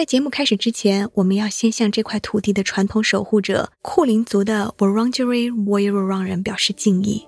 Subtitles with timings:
[0.00, 7.26] 在节目开始之前，我们要先向这块土地的传统守护者库林族的 Wurundjeri Woi-wurrung 人表示敬意。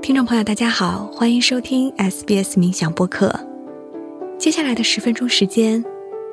[0.00, 3.30] 听众朋友，大家好，欢迎收听 SBS 冥想播客。
[4.38, 5.84] 接下来的十分钟时间，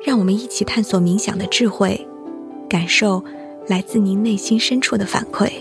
[0.06, 2.08] 让我们一起探索冥想的智慧，
[2.66, 3.22] 感受
[3.68, 5.52] 来自您内心深处的反馈。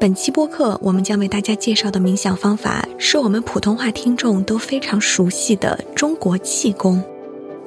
[0.00, 7.02] 本期播客，我们将为大家介绍的冥想方法，是我们普通话听众都非常熟悉的中国气功。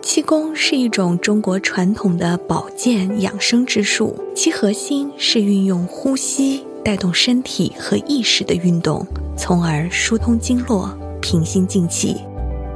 [0.01, 12.15] 气功是一种中国传统的保健养生之术，其核心是运用呼吸带动身体和意识的运动，从而疏通经络、平心静气。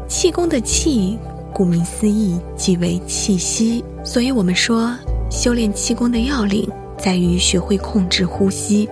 [0.06, 1.18] 气功的气，
[1.54, 4.94] 顾名思义即为气息，所以我们说，
[5.32, 8.90] 修炼气功的要领在于学会控制呼吸。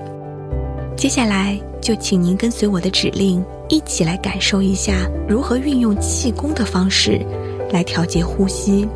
[1.04, 7.20] 接下来就请您跟随我的指令，一起来感受一下如何运用气功的方式
[7.74, 8.88] 来调节呼吸。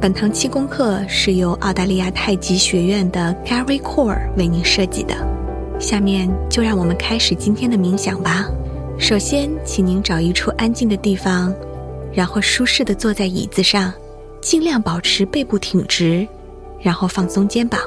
[0.00, 5.14] 本堂气功课是由澳大利亚太极学院的 Gary Core 为您设计的。
[5.78, 8.48] 下面就让我们开始今天的冥想吧。
[8.98, 11.54] 首先，请您找一处安静的地方，
[12.12, 13.92] 然后舒适的坐在椅子上，
[14.40, 16.26] 尽量保持背部挺直，
[16.80, 17.80] 然后放松肩膀。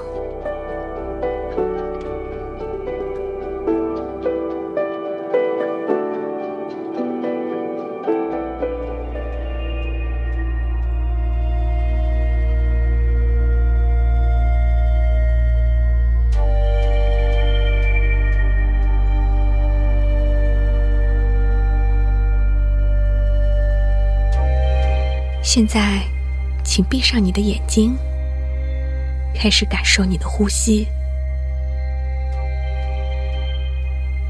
[25.50, 26.04] 现在，
[26.62, 27.98] 请闭上你的眼睛，
[29.34, 30.86] 开始感受你的呼吸，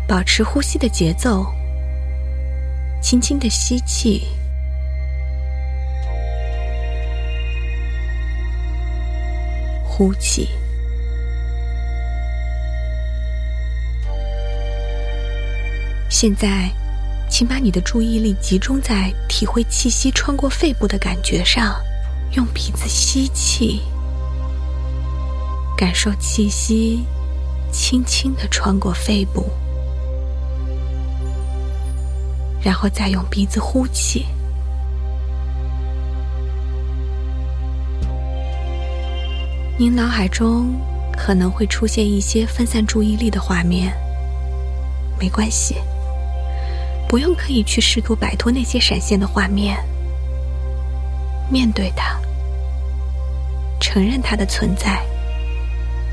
[0.08, 1.52] 保持呼吸的节奏，
[3.02, 4.28] 轻轻的吸气，
[9.84, 10.48] 呼气。
[16.10, 16.72] 现在。
[17.30, 21.76] 请把你的注意力集中在体会气息穿过肺部的感觉上，
[22.32, 23.82] 用鼻子吸气，
[25.78, 27.06] 感受气息
[27.72, 29.46] 轻轻的穿过肺部，
[32.64, 34.26] 然后再用鼻子呼气。
[39.78, 40.74] 您脑海中
[41.16, 43.94] 可能会出现一些分散注意力的画面，
[45.20, 45.76] 没关系。
[47.08, 49.78] 不用刻意去试图摆脱那些闪现的画面，
[51.50, 52.20] 面对它，
[53.80, 55.02] 承认它的存在，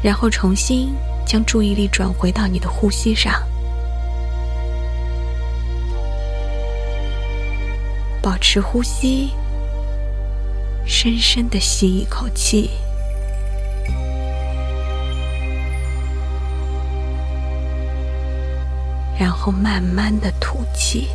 [0.02, 0.94] 然后重新
[1.26, 3.42] 将注意力转回到你的呼吸上，
[8.22, 9.30] 保持呼吸，
[10.86, 12.70] 深深的吸一口气。
[19.18, 21.08] 然后慢慢的吐气，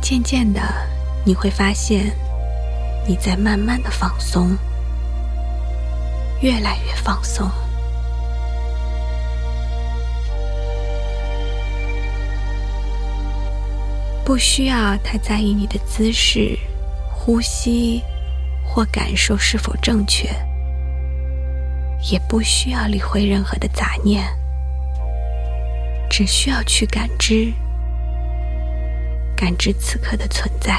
[0.00, 0.60] 渐渐的
[1.24, 2.14] 你会发现，
[3.06, 4.56] 你在慢慢的放松，
[6.40, 7.50] 越来越放松，
[14.24, 16.56] 不需要太在意你的姿势、
[17.12, 18.02] 呼吸
[18.64, 20.28] 或感受是否正确。
[22.08, 24.24] 也不需要理会任何的杂念，
[26.08, 27.52] 只需要去感知，
[29.36, 30.74] 感知此刻的存在，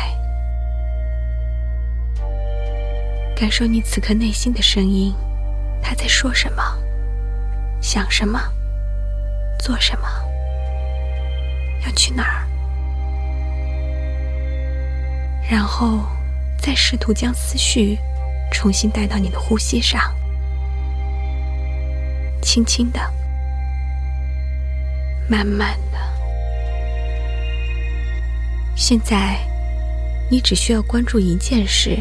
[3.36, 5.14] 感受你此刻内心的声音，
[5.82, 6.64] 他在说什么，
[7.82, 8.40] 想什么，
[9.60, 10.08] 做什么，
[11.86, 12.48] 要去哪儿，
[15.50, 16.00] 然后
[16.58, 17.98] 再试图将思绪
[18.52, 20.02] 重新带到你的呼吸上。
[22.42, 23.00] 轻轻的，
[25.30, 26.00] 慢慢的。
[28.76, 29.40] 现在，
[30.30, 31.98] 你只需要关注一件事，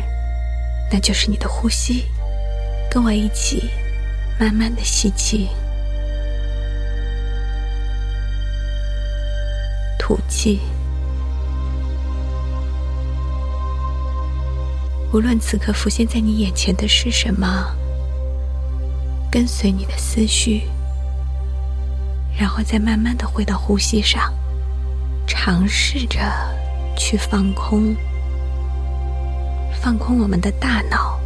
[0.91, 2.07] 那就是你的呼吸。
[2.91, 3.71] 跟我一起，
[4.39, 5.49] 慢慢的吸气，
[9.99, 10.61] 吐气。
[15.13, 17.77] 无论此刻浮现在你眼前的是什么。
[19.31, 20.63] 跟随你的思绪，
[22.37, 24.35] 然后再慢慢的回到呼吸上，
[25.25, 26.19] 尝试着
[26.97, 27.95] 去放空，
[29.81, 31.21] 放空我们的大脑，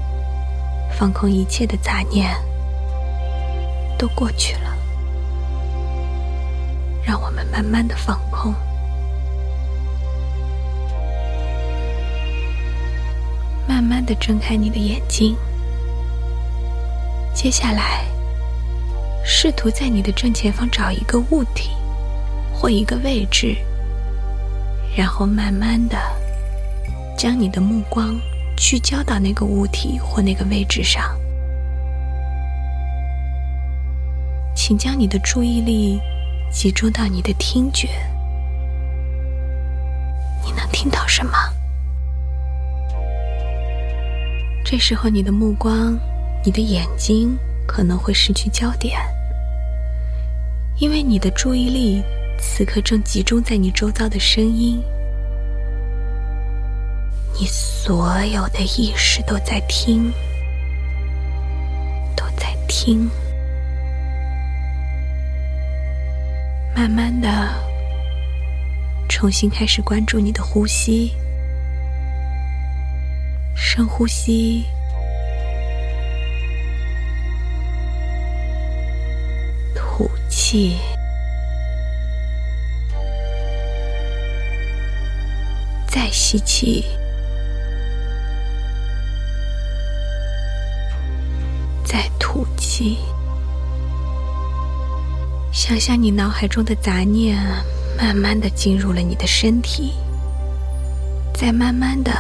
[0.99, 2.37] 放空一切的杂念，
[3.99, 4.77] 都过去了。
[7.03, 8.53] 让我们慢慢的放空，
[13.67, 15.35] 慢慢的睁开你的眼睛。
[17.35, 18.05] 接下来，
[19.25, 21.71] 试图在你的正前方找一个物体
[22.55, 23.55] 或一个位置，
[24.97, 25.99] 然后慢慢的
[27.19, 28.19] 将你的目光
[28.57, 31.15] 聚焦到那个物体或那个位置上。
[34.55, 36.01] 请将你的注意力
[36.51, 37.89] 集中到你的听觉，
[40.43, 41.37] 你能听到什么？
[44.65, 45.99] 这时候，你的目光。
[46.45, 49.01] 你的眼睛可能会失去焦点，
[50.79, 52.03] 因为你的注意力
[52.39, 54.83] 此刻正集中在你周遭的声音。
[57.41, 60.13] 你所有的意识都在听，
[62.15, 63.09] 都在听。
[66.77, 67.29] 慢慢的，
[69.09, 71.11] 重新开始关注你的呼吸，
[73.57, 74.67] 深呼吸。
[79.97, 80.77] 吐气，
[85.87, 86.85] 再吸气，
[91.85, 92.99] 再吐气。
[95.53, 97.39] 想象你脑海中的杂念
[97.97, 99.93] 慢慢的进入了你的身体，
[101.33, 102.11] 再慢慢的，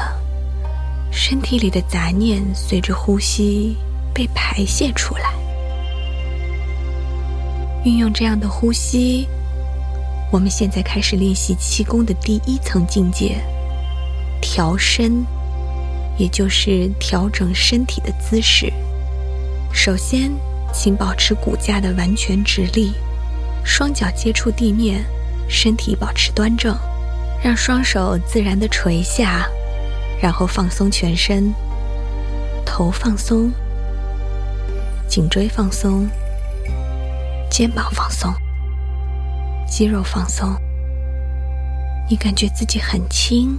[1.11, 3.77] 身体里的杂念随着呼吸
[4.15, 5.44] 被排泄出来。
[7.85, 9.29] 运用这样的呼吸，
[10.33, 13.37] 我们现在开始练习气功的第一层境界——
[14.41, 15.25] 调身，
[16.17, 18.73] 也就是调整身体的姿势。
[19.71, 20.31] 首先，
[20.73, 22.93] 请保持骨架的完全直立，
[23.63, 25.05] 双脚接触地面，
[25.47, 26.75] 身体保持端正，
[27.43, 29.47] 让双手自然的垂下，
[30.23, 31.53] 然后放松全身，
[32.65, 33.53] 头放松，
[35.07, 36.09] 颈椎放松。
[37.57, 38.35] 肩膀放松，
[39.65, 40.61] 肌肉放松，
[42.11, 43.57] 你感觉自己很轻，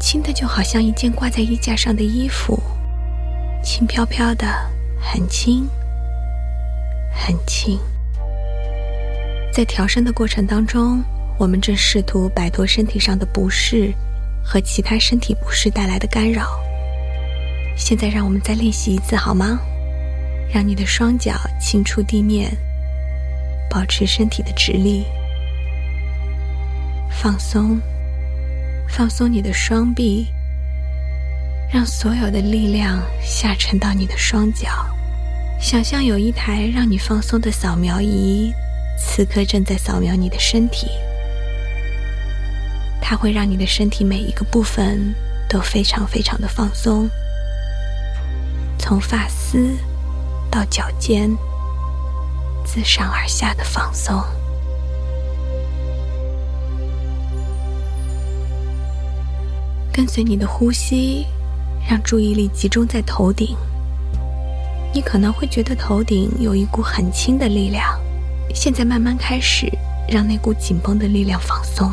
[0.00, 2.60] 轻的就好像一件挂在衣架上的衣服，
[3.62, 4.48] 轻飘飘的，
[4.98, 5.70] 很轻，
[7.12, 7.78] 很轻。
[9.52, 11.00] 在调身的过程当中，
[11.38, 13.94] 我们正试图摆脱身体上的不适
[14.44, 16.48] 和其他身体不适带来的干扰。
[17.76, 19.60] 现在，让我们再练习一次好吗？
[20.52, 22.52] 让你的双脚轻触地面。
[23.74, 25.04] 保持身体的直立，
[27.10, 27.80] 放松，
[28.88, 30.28] 放松你的双臂，
[31.72, 34.68] 让所有的力量下沉到你的双脚。
[35.60, 38.52] 想象有一台让你放松的扫描仪，
[38.96, 40.86] 此刻正在扫描你的身体，
[43.00, 45.12] 它会让你的身体每一个部分
[45.48, 47.10] 都非常非常的放松，
[48.78, 49.76] 从发丝
[50.48, 51.28] 到脚尖。
[52.64, 54.20] 自上而下的放松，
[59.92, 61.26] 跟随你的呼吸，
[61.88, 63.56] 让注意力集中在头顶。
[64.92, 68.00] 你可能会觉得头顶有一股很轻的力量，
[68.54, 69.70] 现在慢慢开始
[70.08, 71.92] 让那股紧绷的力量放松，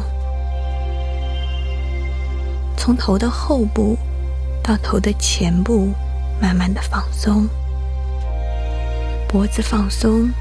[2.78, 3.98] 从头的后部
[4.64, 5.90] 到头的前部，
[6.40, 7.48] 慢慢的放松，
[9.28, 10.32] 脖子放松。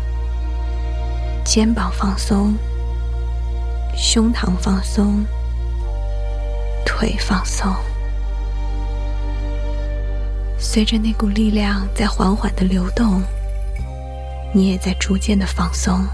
[1.52, 2.54] 肩膀放松，
[3.97, 5.26] 胸膛放松，
[6.87, 7.75] 腿放松。
[10.57, 13.21] 随着那股力量在缓缓的流动，
[14.54, 16.07] 你也在逐渐的放松。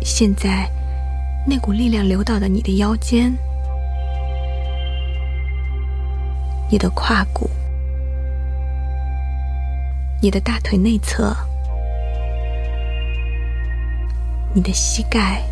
[0.00, 0.70] 现在，
[1.44, 3.36] 那股力量流到了你的腰间、
[6.70, 7.50] 你的胯骨、
[10.22, 11.36] 你的大腿内侧。
[14.56, 15.42] 你的膝盖、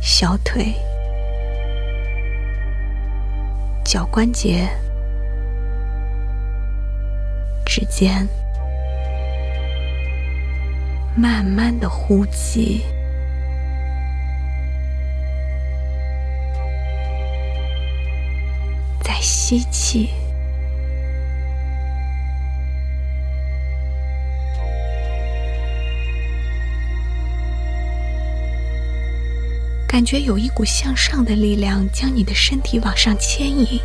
[0.00, 0.74] 小腿、
[3.84, 4.66] 脚关节、
[7.66, 8.26] 指尖，
[11.14, 12.82] 慢慢的呼气，
[19.02, 20.08] 再吸气。
[29.94, 33.80] 感觉有一股向上的力量将你的身体往上牵引，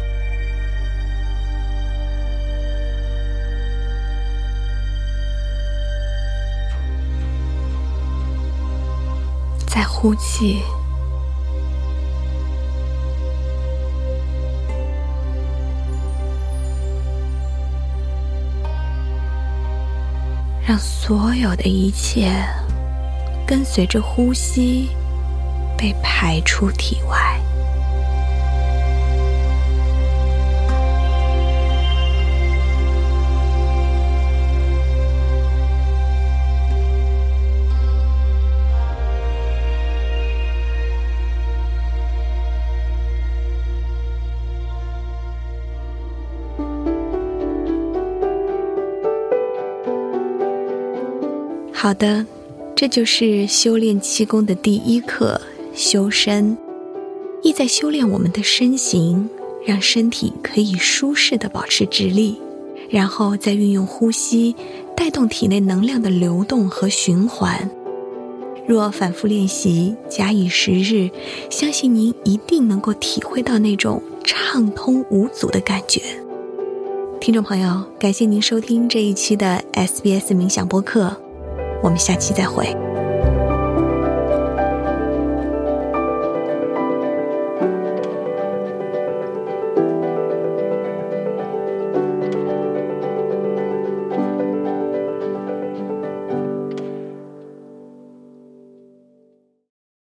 [9.68, 10.64] 再呼气。
[20.68, 22.32] 让所有的一切
[23.46, 24.90] 跟随着呼吸
[25.80, 27.40] 被排出体外。
[51.72, 52.26] 好的，
[52.76, 55.40] 这就是修炼气功的第一课——
[55.80, 56.58] 修身，
[57.42, 59.30] 意在修炼我们的身形，
[59.66, 62.38] 让身体可以舒适的保持直立，
[62.90, 64.54] 然后再运用呼吸
[64.94, 67.70] 带动体内能量的流动和循环。
[68.68, 71.10] 若反复练习，假以时日，
[71.50, 76.02] 相信您一定能够体会到那种畅通无阻的感觉。
[77.22, 81.16] 听众朋友，感谢您收听这一期的 SBS 冥想播客。
[81.82, 82.89] 我们下期再会。